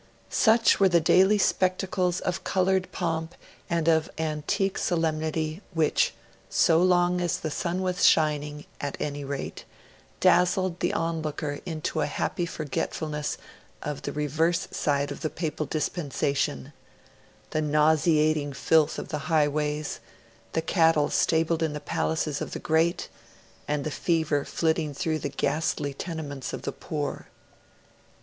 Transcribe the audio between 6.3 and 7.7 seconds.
so long as the